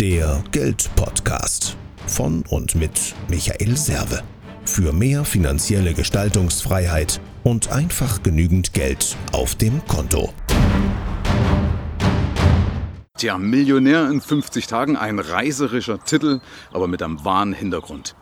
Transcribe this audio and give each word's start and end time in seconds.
Der 0.00 0.44
Geldpodcast 0.52 1.74
von 2.06 2.44
und 2.50 2.74
mit 2.74 3.14
Michael 3.28 3.78
Serve. 3.78 4.22
Für 4.66 4.92
mehr 4.92 5.24
finanzielle 5.24 5.94
Gestaltungsfreiheit 5.94 7.18
und 7.44 7.72
einfach 7.72 8.22
genügend 8.22 8.74
Geld 8.74 9.16
auf 9.32 9.54
dem 9.54 9.80
Konto. 9.86 10.34
Tja, 13.16 13.38
Millionär 13.38 14.10
in 14.10 14.20
50 14.20 14.66
Tagen, 14.66 14.98
ein 14.98 15.18
reiserischer 15.18 16.04
Titel, 16.04 16.40
aber 16.74 16.88
mit 16.88 17.02
einem 17.02 17.24
wahren 17.24 17.54
Hintergrund. 17.54 18.16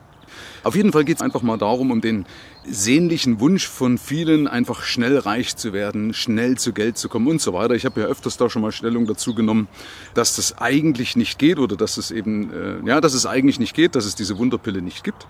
Auf 0.62 0.74
jeden 0.76 0.92
Fall 0.92 1.04
geht 1.04 1.16
es 1.16 1.22
einfach 1.22 1.42
mal 1.42 1.58
darum, 1.58 1.90
um 1.90 2.00
den 2.00 2.26
sehnlichen 2.66 3.40
Wunsch 3.40 3.68
von 3.68 3.98
vielen, 3.98 4.46
einfach 4.48 4.82
schnell 4.82 5.18
reich 5.18 5.56
zu 5.56 5.72
werden, 5.72 6.14
schnell 6.14 6.56
zu 6.56 6.72
Geld 6.72 6.96
zu 6.96 7.08
kommen 7.08 7.28
und 7.28 7.40
so 7.40 7.52
weiter. 7.52 7.74
Ich 7.74 7.84
habe 7.84 8.00
ja 8.00 8.06
öfters 8.06 8.36
da 8.36 8.48
schon 8.48 8.62
mal 8.62 8.72
Stellung 8.72 9.06
dazu 9.06 9.34
genommen, 9.34 9.68
dass 10.14 10.36
das 10.36 10.58
eigentlich 10.58 11.16
nicht 11.16 11.38
geht 11.38 11.58
oder 11.58 11.76
dass 11.76 11.96
es 11.96 12.10
eben, 12.10 12.52
äh, 12.52 12.88
ja, 12.88 13.00
dass 13.00 13.14
es 13.14 13.26
eigentlich 13.26 13.58
nicht 13.58 13.74
geht, 13.74 13.94
dass 13.94 14.04
es 14.04 14.14
diese 14.14 14.38
Wunderpille 14.38 14.82
nicht 14.82 15.04
gibt. 15.04 15.26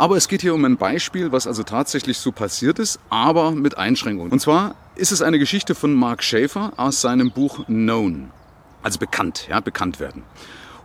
Aber 0.00 0.16
es 0.16 0.28
geht 0.28 0.40
hier 0.40 0.54
um 0.54 0.64
ein 0.64 0.78
Beispiel, 0.78 1.30
was 1.30 1.46
also 1.46 1.62
tatsächlich 1.62 2.16
so 2.16 2.32
passiert 2.32 2.78
ist, 2.78 3.00
aber 3.10 3.50
mit 3.50 3.76
Einschränkungen. 3.76 4.32
Und 4.32 4.40
zwar 4.40 4.74
ist 4.94 5.12
es 5.12 5.20
eine 5.20 5.38
Geschichte 5.38 5.74
von 5.74 5.92
Mark 5.92 6.22
Schaefer 6.22 6.72
aus 6.78 7.02
seinem 7.02 7.32
Buch 7.32 7.66
Known. 7.66 8.30
Also 8.82 8.98
bekannt, 8.98 9.46
ja, 9.50 9.60
bekannt 9.60 10.00
werden. 10.00 10.22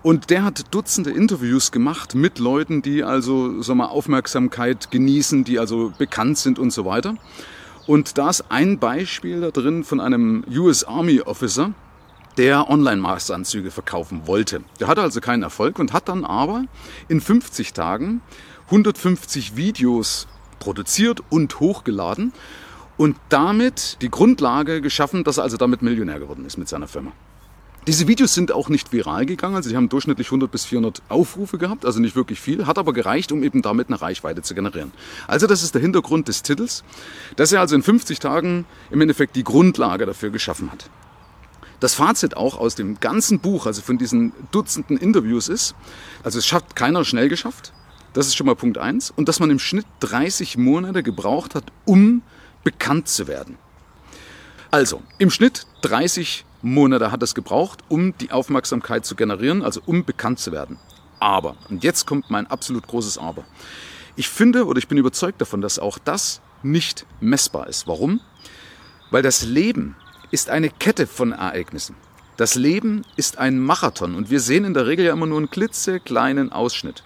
Und 0.05 0.29
der 0.29 0.43
hat 0.43 0.71
Dutzende 0.71 1.09
Interviews 1.09 1.71
gemacht 1.71 2.13
mit 2.13 2.37
Leuten, 2.37 2.83
die 2.83 3.03
also 3.03 3.63
sag 3.63 3.75
mal, 3.75 3.87
Aufmerksamkeit 3.87 4.91
genießen, 4.91 5.45
die 5.45 5.57
also 5.57 5.93
bekannt 5.97 6.37
sind 6.37 6.59
und 6.59 6.69
so 6.69 6.85
weiter. 6.85 7.15
Und 7.87 8.19
da 8.19 8.29
ist 8.29 8.51
ein 8.51 8.77
Beispiel 8.77 9.41
da 9.41 9.49
drin 9.49 9.83
von 9.83 9.99
einem 9.99 10.45
US 10.47 10.83
Army 10.83 11.21
Officer, 11.21 11.73
der 12.37 12.69
Online-Maßanzüge 12.69 13.71
verkaufen 13.71 14.27
wollte. 14.27 14.61
Der 14.79 14.87
hatte 14.87 15.01
also 15.01 15.21
keinen 15.21 15.41
Erfolg 15.41 15.79
und 15.79 15.91
hat 15.91 16.07
dann 16.07 16.23
aber 16.23 16.65
in 17.07 17.19
50 17.19 17.73
Tagen 17.73 18.21
150 18.65 19.55
Videos 19.55 20.27
produziert 20.59 21.23
und 21.31 21.59
hochgeladen 21.59 22.31
und 22.97 23.17
damit 23.29 23.97
die 24.03 24.11
Grundlage 24.11 24.81
geschaffen, 24.81 25.23
dass 25.23 25.37
er 25.37 25.43
also 25.45 25.57
damit 25.57 25.81
Millionär 25.81 26.19
geworden 26.19 26.45
ist 26.45 26.57
mit 26.57 26.69
seiner 26.69 26.87
Firma. 26.87 27.11
Diese 27.87 28.07
Videos 28.07 28.33
sind 28.33 28.51
auch 28.51 28.69
nicht 28.69 28.91
viral 28.91 29.27
gegangen, 29.27 29.55
also 29.55 29.69
sie 29.69 29.77
haben 29.77 29.89
durchschnittlich 29.89 30.27
100 30.27 30.51
bis 30.51 30.65
400 30.65 31.03
Aufrufe 31.07 31.59
gehabt, 31.59 31.85
also 31.85 31.99
nicht 31.99 32.15
wirklich 32.15 32.39
viel, 32.39 32.65
hat 32.65 32.79
aber 32.79 32.93
gereicht, 32.93 33.31
um 33.31 33.43
eben 33.43 33.61
damit 33.61 33.89
eine 33.89 34.01
Reichweite 34.01 34.41
zu 34.41 34.55
generieren. 34.55 34.91
Also 35.27 35.45
das 35.45 35.61
ist 35.61 35.75
der 35.75 35.83
Hintergrund 35.83 36.27
des 36.27 36.41
Titels, 36.41 36.83
dass 37.35 37.51
er 37.51 37.59
also 37.59 37.75
in 37.75 37.83
50 37.83 38.17
Tagen 38.17 38.65
im 38.89 39.01
Endeffekt 39.01 39.35
die 39.35 39.43
Grundlage 39.43 40.07
dafür 40.07 40.31
geschaffen 40.31 40.71
hat. 40.71 40.89
Das 41.79 41.93
Fazit 41.93 42.35
auch 42.35 42.57
aus 42.57 42.73
dem 42.73 42.99
ganzen 42.99 43.39
Buch, 43.39 43.67
also 43.67 43.83
von 43.83 43.99
diesen 43.99 44.33
Dutzenden 44.51 44.97
Interviews 44.97 45.47
ist, 45.47 45.75
also 46.23 46.39
es 46.39 46.47
schafft 46.47 46.75
keiner 46.75 47.05
schnell 47.05 47.29
geschafft, 47.29 47.71
das 48.13 48.25
ist 48.25 48.35
schon 48.35 48.47
mal 48.47 48.55
Punkt 48.55 48.79
eins, 48.79 49.11
und 49.11 49.29
dass 49.29 49.39
man 49.39 49.51
im 49.51 49.59
Schnitt 49.59 49.85
30 49.99 50.57
Monate 50.57 51.03
gebraucht 51.03 51.53
hat, 51.53 51.65
um 51.85 52.23
bekannt 52.63 53.09
zu 53.09 53.27
werden. 53.27 53.57
Also, 54.71 55.03
im 55.19 55.29
Schnitt 55.29 55.67
30 55.81 56.45
Monate 56.65 57.11
hat 57.11 57.21
es 57.21 57.35
gebraucht, 57.35 57.83
um 57.89 58.17
die 58.17 58.31
Aufmerksamkeit 58.31 59.05
zu 59.05 59.15
generieren, 59.15 59.61
also 59.61 59.81
um 59.85 60.03
bekannt 60.03 60.39
zu 60.39 60.51
werden. 60.51 60.79
Aber, 61.19 61.55
und 61.69 61.83
jetzt 61.83 62.07
kommt 62.07 62.31
mein 62.31 62.47
absolut 62.47 62.87
großes 62.87 63.19
Aber. 63.19 63.45
Ich 64.15 64.29
finde 64.29 64.65
oder 64.65 64.79
ich 64.79 64.87
bin 64.87 64.97
überzeugt 64.97 65.39
davon, 65.39 65.61
dass 65.61 65.77
auch 65.77 65.99
das 65.99 66.41
nicht 66.63 67.05
messbar 67.19 67.67
ist. 67.67 67.87
Warum? 67.87 68.19
Weil 69.11 69.21
das 69.21 69.43
Leben 69.43 69.95
ist 70.31 70.49
eine 70.49 70.69
Kette 70.69 71.05
von 71.05 71.33
Ereignissen. 71.33 71.95
Das 72.35 72.55
Leben 72.55 73.03
ist 73.15 73.37
ein 73.37 73.59
Marathon 73.59 74.15
und 74.15 74.31
wir 74.31 74.39
sehen 74.39 74.65
in 74.65 74.73
der 74.73 74.87
Regel 74.87 75.05
ja 75.05 75.13
immer 75.13 75.27
nur 75.27 75.37
einen 75.37 75.51
klitzekleinen 75.51 76.51
Ausschnitt. 76.51 77.03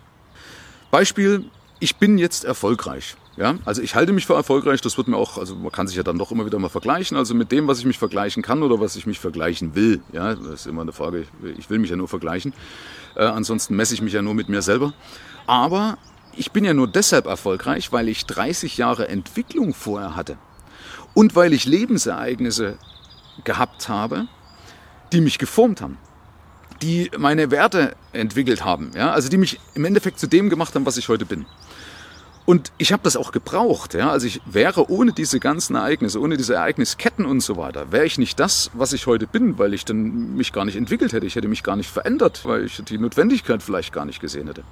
Beispiel, 0.90 1.44
ich 1.80 1.98
bin 1.98 2.18
jetzt 2.18 2.46
erfolgreich. 2.46 3.18
Ja, 3.40 3.56
also 3.64 3.82
ich 3.82 3.96
halte 3.96 4.12
mich 4.12 4.26
für 4.26 4.34
erfolgreich, 4.34 4.82
das 4.82 4.98
wird 4.98 5.08
mir 5.08 5.16
auch, 5.16 5.38
also 5.38 5.56
man 5.56 5.72
kann 5.72 5.88
sich 5.88 5.96
ja 5.96 6.04
dann 6.04 6.18
doch 6.18 6.30
immer 6.30 6.46
wieder 6.46 6.60
mal 6.60 6.68
vergleichen, 6.68 7.16
also 7.16 7.34
mit 7.34 7.54
dem, 7.54 7.70
was 7.70 7.80
ich 7.80 7.86
mich 7.86 7.98
vergleichen 7.98 8.44
kann 8.44 8.64
oder 8.64 8.82
was 8.82 8.98
ich 8.98 9.08
mich 9.08 9.18
vergleichen 9.18 9.76
will. 9.76 10.02
Ja, 10.12 10.36
das 10.36 10.62
ist 10.62 10.68
immer 10.68 10.82
eine 10.82 10.92
Frage, 10.92 11.24
ich 11.58 11.70
will 11.70 11.80
mich 11.80 11.90
ja 11.90 11.96
nur 11.96 12.10
vergleichen. 12.10 12.54
Äh, 13.16 13.24
ansonsten 13.24 13.78
messe 13.78 13.94
ich 13.94 14.02
mich 14.02 14.12
ja 14.12 14.22
nur 14.22 14.34
mit 14.34 14.50
mir 14.50 14.62
selber. 14.62 14.94
Aber 15.48 15.98
ich 16.36 16.52
bin 16.52 16.66
ja 16.66 16.74
nur 16.74 16.90
deshalb 16.90 17.28
erfolgreich, 17.28 17.94
weil 17.94 18.10
ich 18.10 18.26
30 18.26 18.76
Jahre 18.76 19.08
Entwicklung 19.08 19.74
vorher 19.74 20.18
hatte. 20.18 20.38
Und 21.14 21.34
weil 21.34 21.54
ich 21.54 21.64
Lebensereignisse 21.64 22.78
gehabt 23.46 23.88
habe, 23.88 24.28
die 25.14 25.22
mich 25.22 25.40
geformt 25.40 25.80
haben 25.80 25.98
die 26.82 27.12
meine 27.18 27.52
Werte 27.52 27.96
entwickelt 28.14 28.64
haben, 28.64 28.92
ja, 28.96 29.12
also 29.12 29.30
die 29.30 29.38
mich 29.38 29.60
im 29.76 29.86
Endeffekt 29.86 30.20
zu 30.20 30.28
dem 30.28 30.50
gemacht 30.50 30.76
haben, 30.76 30.86
was 30.86 30.98
ich 30.98 31.10
heute 31.10 31.26
bin. 31.26 31.46
Und 32.50 32.72
ich 32.80 32.92
habe 32.92 33.04
das 33.04 33.16
auch 33.16 33.32
gebraucht. 33.32 33.94
Ja? 33.94 34.10
Also 34.10 34.26
ich 34.26 34.42
wäre 34.44 34.90
ohne 34.90 35.14
diese 35.14 35.40
ganzen 35.40 35.76
Ereignisse, 35.76 36.20
ohne 36.20 36.36
diese 36.36 36.56
Ereignisketten 36.56 37.24
und 37.28 37.42
so 37.42 37.58
weiter, 37.58 37.92
wäre 37.92 38.08
ich 38.08 38.18
nicht 38.18 38.40
das, 38.40 38.72
was 38.74 38.92
ich 38.92 39.06
heute 39.06 39.28
bin, 39.28 39.60
weil 39.60 39.76
ich 39.76 39.86
dann 39.86 40.34
mich 40.34 40.52
gar 40.52 40.66
nicht 40.66 40.76
entwickelt 40.76 41.14
hätte. 41.14 41.28
Ich 41.28 41.36
hätte 41.36 41.48
mich 41.48 41.62
gar 41.62 41.76
nicht 41.76 41.92
verändert, 41.92 42.42
weil 42.46 42.66
ich 42.66 42.82
die 42.84 42.98
Notwendigkeit 42.98 43.62
vielleicht 43.62 43.94
gar 43.94 44.04
nicht 44.06 44.20
gesehen 44.20 44.48
hätte. 44.48 44.64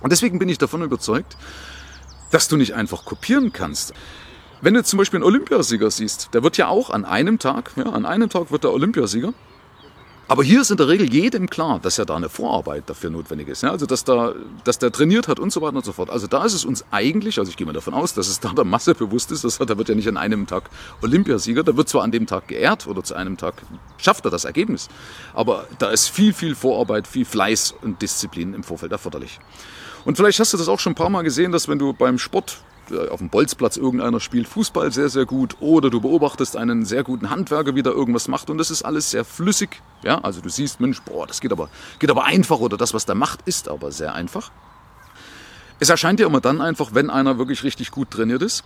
Und 0.00 0.10
deswegen 0.10 0.40
bin 0.40 0.48
ich 0.48 0.58
davon 0.58 0.82
überzeugt, 0.82 1.36
dass 2.32 2.48
du 2.48 2.56
nicht 2.56 2.74
einfach 2.74 3.04
kopieren 3.04 3.52
kannst. 3.52 3.94
Wenn 4.60 4.74
du 4.74 4.82
zum 4.82 4.98
Beispiel 4.98 5.18
einen 5.18 5.24
Olympiasieger 5.24 5.92
siehst, 5.92 6.30
der 6.34 6.42
wird 6.42 6.56
ja 6.56 6.66
auch 6.66 6.90
an 6.90 7.04
einem 7.04 7.38
Tag, 7.38 7.70
ja, 7.76 7.84
an 7.84 8.04
einem 8.04 8.30
Tag 8.30 8.50
wird 8.50 8.64
der 8.64 8.72
Olympiasieger. 8.72 9.32
Aber 10.32 10.42
hier 10.42 10.62
ist 10.62 10.70
in 10.70 10.78
der 10.78 10.88
Regel 10.88 11.12
jedem 11.12 11.50
klar, 11.50 11.78
dass 11.78 11.98
ja 11.98 12.06
da 12.06 12.16
eine 12.16 12.30
Vorarbeit 12.30 12.88
dafür 12.88 13.10
notwendig 13.10 13.48
ist. 13.48 13.62
Ja? 13.62 13.70
Also 13.70 13.84
dass, 13.84 14.02
da, 14.02 14.32
dass 14.64 14.78
der 14.78 14.90
trainiert 14.90 15.28
hat 15.28 15.38
und 15.38 15.52
so 15.52 15.60
weiter 15.60 15.76
und 15.76 15.84
so 15.84 15.92
fort. 15.92 16.08
Also 16.08 16.26
da 16.26 16.42
ist 16.46 16.54
es 16.54 16.64
uns 16.64 16.86
eigentlich, 16.90 17.38
also 17.38 17.50
ich 17.50 17.58
gehe 17.58 17.66
mal 17.66 17.74
davon 17.74 17.92
aus, 17.92 18.14
dass 18.14 18.28
es 18.28 18.40
da 18.40 18.48
der 18.54 18.64
Masse 18.64 18.94
bewusst 18.94 19.30
ist, 19.30 19.44
dass 19.44 19.60
er, 19.60 19.66
der 19.66 19.76
wird 19.76 19.90
ja 19.90 19.94
nicht 19.94 20.08
an 20.08 20.16
einem 20.16 20.46
Tag 20.46 20.70
Olympiasieger, 21.02 21.62
der 21.64 21.76
wird 21.76 21.90
zwar 21.90 22.02
an 22.02 22.12
dem 22.12 22.26
Tag 22.26 22.48
geehrt 22.48 22.86
oder 22.86 23.04
zu 23.04 23.14
einem 23.14 23.36
Tag 23.36 23.56
schafft 23.98 24.24
er 24.24 24.30
das 24.30 24.46
Ergebnis, 24.46 24.88
aber 25.34 25.66
da 25.78 25.90
ist 25.90 26.08
viel, 26.08 26.32
viel 26.32 26.54
Vorarbeit, 26.54 27.06
viel 27.06 27.26
Fleiß 27.26 27.74
und 27.82 28.00
Disziplin 28.00 28.54
im 28.54 28.62
Vorfeld 28.62 28.92
erforderlich. 28.92 29.38
Und 30.06 30.16
vielleicht 30.16 30.40
hast 30.40 30.54
du 30.54 30.56
das 30.56 30.68
auch 30.68 30.80
schon 30.80 30.92
ein 30.92 30.96
paar 30.96 31.10
Mal 31.10 31.24
gesehen, 31.24 31.52
dass 31.52 31.68
wenn 31.68 31.78
du 31.78 31.92
beim 31.92 32.18
Sport 32.18 32.56
auf 33.10 33.18
dem 33.18 33.28
Bolzplatz 33.28 33.76
irgendeiner 33.76 34.20
spielt 34.20 34.48
Fußball 34.48 34.92
sehr, 34.92 35.08
sehr 35.08 35.26
gut 35.26 35.56
oder 35.60 35.90
du 35.90 36.00
beobachtest 36.00 36.56
einen 36.56 36.84
sehr 36.84 37.04
guten 37.04 37.30
Handwerker, 37.30 37.74
wie 37.74 37.82
der 37.82 37.92
irgendwas 37.92 38.28
macht 38.28 38.50
und 38.50 38.58
das 38.58 38.70
ist 38.70 38.82
alles 38.82 39.10
sehr 39.10 39.24
flüssig. 39.24 39.80
Ja, 40.02 40.18
also 40.18 40.40
du 40.40 40.48
siehst, 40.48 40.80
Mensch, 40.80 41.00
boah, 41.02 41.26
das 41.26 41.40
geht 41.40 41.52
aber, 41.52 41.68
geht 41.98 42.10
aber 42.10 42.24
einfach 42.24 42.58
oder 42.58 42.76
das, 42.76 42.94
was 42.94 43.06
der 43.06 43.14
macht, 43.14 43.40
ist 43.46 43.68
aber 43.68 43.92
sehr 43.92 44.14
einfach. 44.14 44.50
Es 45.78 45.88
erscheint 45.88 46.20
ja 46.20 46.26
immer 46.26 46.40
dann 46.40 46.60
einfach, 46.60 46.90
wenn 46.94 47.10
einer 47.10 47.38
wirklich 47.38 47.64
richtig 47.64 47.90
gut 47.90 48.10
trainiert 48.10 48.42
ist. 48.42 48.64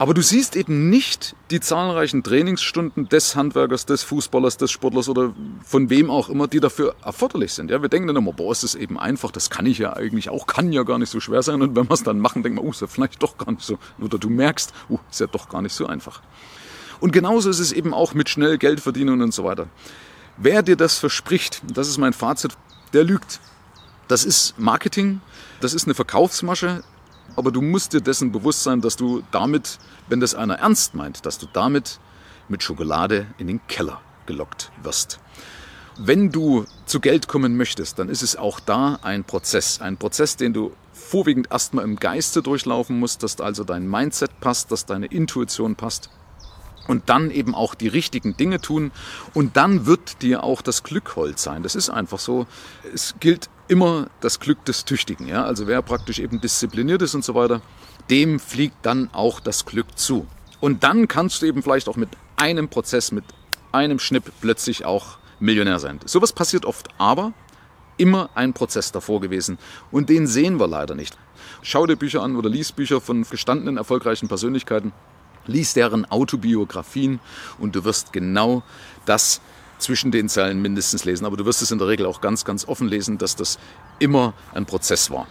Aber 0.00 0.14
du 0.14 0.22
siehst 0.22 0.54
eben 0.54 0.90
nicht 0.90 1.34
die 1.50 1.58
zahlreichen 1.58 2.22
Trainingsstunden 2.22 3.08
des 3.08 3.34
Handwerkers, 3.34 3.84
des 3.84 4.04
Fußballers, 4.04 4.56
des 4.56 4.70
Sportlers 4.70 5.08
oder 5.08 5.34
von 5.64 5.90
wem 5.90 6.08
auch 6.08 6.28
immer, 6.28 6.46
die 6.46 6.60
dafür 6.60 6.94
erforderlich 7.04 7.52
sind. 7.52 7.68
Ja, 7.68 7.82
wir 7.82 7.88
denken 7.88 8.06
dann 8.06 8.16
immer, 8.16 8.32
boah, 8.32 8.52
ist 8.52 8.62
das 8.62 8.76
eben 8.76 8.96
einfach, 8.96 9.32
das 9.32 9.50
kann 9.50 9.66
ich 9.66 9.78
ja 9.78 9.94
eigentlich 9.94 10.30
auch, 10.30 10.46
kann 10.46 10.72
ja 10.72 10.84
gar 10.84 10.98
nicht 10.98 11.10
so 11.10 11.18
schwer 11.18 11.42
sein. 11.42 11.62
Und 11.62 11.74
wenn 11.74 11.88
wir 11.88 11.94
es 11.94 12.04
dann 12.04 12.20
machen, 12.20 12.44
denken 12.44 12.58
wir, 12.58 12.64
oh, 12.64 12.70
ist 12.70 12.80
ja 12.80 12.86
vielleicht 12.86 13.20
doch 13.20 13.38
gar 13.38 13.50
nicht 13.50 13.64
so. 13.64 13.78
Oder 14.00 14.18
du 14.18 14.30
merkst, 14.30 14.72
oh, 14.88 15.00
ist 15.10 15.18
ja 15.18 15.26
doch 15.26 15.48
gar 15.48 15.62
nicht 15.62 15.74
so 15.74 15.86
einfach. 15.86 16.22
Und 17.00 17.12
genauso 17.12 17.50
ist 17.50 17.58
es 17.58 17.72
eben 17.72 17.92
auch 17.92 18.14
mit 18.14 18.28
schnell 18.28 18.56
Geld 18.56 18.80
verdienen 18.80 19.20
und 19.20 19.34
so 19.34 19.42
weiter. 19.42 19.66
Wer 20.36 20.62
dir 20.62 20.76
das 20.76 20.98
verspricht, 20.98 21.60
das 21.74 21.88
ist 21.88 21.98
mein 21.98 22.12
Fazit, 22.12 22.52
der 22.92 23.02
lügt. 23.02 23.40
Das 24.06 24.24
ist 24.24 24.58
Marketing, 24.58 25.20
das 25.60 25.74
ist 25.74 25.86
eine 25.86 25.94
Verkaufsmasche, 25.94 26.84
aber 27.38 27.52
du 27.52 27.62
musst 27.62 27.92
dir 27.92 28.00
dessen 28.00 28.32
bewusst 28.32 28.64
sein, 28.64 28.80
dass 28.80 28.96
du 28.96 29.22
damit, 29.30 29.78
wenn 30.08 30.20
das 30.20 30.34
einer 30.34 30.56
ernst 30.56 30.94
meint, 30.94 31.24
dass 31.24 31.38
du 31.38 31.46
damit 31.52 32.00
mit 32.48 32.62
Schokolade 32.62 33.26
in 33.38 33.46
den 33.46 33.66
Keller 33.68 34.00
gelockt 34.26 34.72
wirst. 34.82 35.20
Wenn 35.96 36.30
du 36.30 36.64
zu 36.86 37.00
Geld 37.00 37.28
kommen 37.28 37.56
möchtest, 37.56 37.98
dann 37.98 38.08
ist 38.08 38.22
es 38.22 38.36
auch 38.36 38.60
da 38.60 38.98
ein 39.02 39.24
Prozess. 39.24 39.80
Ein 39.80 39.96
Prozess, 39.96 40.36
den 40.36 40.52
du 40.52 40.72
vorwiegend 40.92 41.48
erstmal 41.50 41.84
im 41.84 41.96
Geiste 41.96 42.42
durchlaufen 42.42 42.98
musst, 42.98 43.22
dass 43.22 43.40
also 43.40 43.64
dein 43.64 43.88
Mindset 43.88 44.40
passt, 44.40 44.70
dass 44.70 44.86
deine 44.86 45.06
Intuition 45.06 45.76
passt. 45.76 46.10
Und 46.86 47.08
dann 47.08 47.30
eben 47.30 47.54
auch 47.54 47.74
die 47.74 47.88
richtigen 47.88 48.36
Dinge 48.36 48.60
tun. 48.60 48.92
Und 49.34 49.56
dann 49.56 49.86
wird 49.86 50.22
dir 50.22 50.42
auch 50.42 50.62
das 50.62 50.82
Glück 50.82 51.16
hold 51.16 51.38
sein. 51.38 51.62
Das 51.62 51.74
ist 51.74 51.90
einfach 51.90 52.18
so. 52.18 52.46
Es 52.94 53.14
gilt 53.20 53.50
immer 53.68 54.08
das 54.20 54.40
Glück 54.40 54.64
des 54.64 54.84
Tüchtigen. 54.84 55.26
Ja? 55.26 55.44
Also 55.44 55.66
wer 55.66 55.82
praktisch 55.82 56.18
eben 56.18 56.40
diszipliniert 56.40 57.02
ist 57.02 57.14
und 57.14 57.24
so 57.24 57.34
weiter, 57.34 57.60
dem 58.10 58.40
fliegt 58.40 58.76
dann 58.82 59.10
auch 59.12 59.40
das 59.40 59.66
Glück 59.66 59.98
zu. 59.98 60.26
Und 60.60 60.82
dann 60.82 61.06
kannst 61.06 61.42
du 61.42 61.46
eben 61.46 61.62
vielleicht 61.62 61.88
auch 61.88 61.96
mit 61.96 62.08
einem 62.36 62.68
Prozess, 62.68 63.12
mit 63.12 63.24
einem 63.70 63.98
Schnipp 63.98 64.32
plötzlich 64.40 64.84
auch 64.84 65.18
Millionär 65.40 65.78
sein. 65.78 66.00
Sowas 66.04 66.32
passiert 66.32 66.64
oft, 66.64 66.88
aber 66.98 67.32
immer 67.96 68.30
ein 68.34 68.54
Prozess 68.54 68.92
davor 68.92 69.20
gewesen. 69.20 69.58
Und 69.90 70.08
den 70.08 70.26
sehen 70.26 70.58
wir 70.58 70.66
leider 70.66 70.94
nicht. 70.94 71.16
Schau 71.62 71.86
dir 71.86 71.96
Bücher 71.96 72.22
an 72.22 72.36
oder 72.36 72.48
lies 72.48 72.72
Bücher 72.72 73.00
von 73.00 73.24
gestandenen, 73.24 73.76
erfolgreichen 73.76 74.28
Persönlichkeiten. 74.28 74.92
Lies 75.46 75.74
deren 75.74 76.04
Autobiografien 76.10 77.20
und 77.58 77.74
du 77.74 77.84
wirst 77.84 78.12
genau 78.12 78.62
das 79.06 79.40
zwischen 79.78 80.10
den 80.10 80.28
Zeilen 80.28 80.60
mindestens 80.60 81.04
lesen. 81.04 81.24
Aber 81.24 81.36
du 81.36 81.44
wirst 81.44 81.62
es 81.62 81.70
in 81.70 81.78
der 81.78 81.88
Regel 81.88 82.06
auch 82.06 82.20
ganz, 82.20 82.44
ganz 82.44 82.66
offen 82.66 82.88
lesen, 82.88 83.18
dass 83.18 83.36
das 83.36 83.58
immer 83.98 84.34
ein 84.54 84.66
Prozess 84.66 85.10
war. 85.10 85.26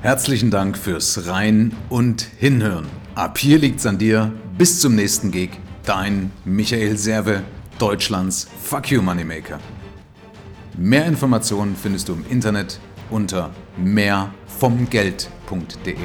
Herzlichen 0.00 0.50
Dank 0.50 0.78
fürs 0.78 1.26
Rein 1.26 1.74
und 1.88 2.22
Hinhören. 2.22 2.86
Ab 3.16 3.36
hier 3.36 3.58
liegt's 3.58 3.84
an 3.84 3.98
dir. 3.98 4.32
Bis 4.56 4.80
zum 4.80 4.94
nächsten 4.94 5.32
Gig. 5.32 5.50
Dein 5.84 6.30
Michael 6.44 6.96
Serve, 6.96 7.42
Deutschlands 7.78 8.46
Fuck 8.62 8.90
You 8.90 9.02
Moneymaker. 9.02 9.58
Mehr 10.76 11.06
Informationen 11.06 11.74
findest 11.74 12.08
du 12.08 12.12
im 12.12 12.24
Internet 12.28 12.78
unter 13.10 13.50
mehrvomgeld.de. 13.76 15.96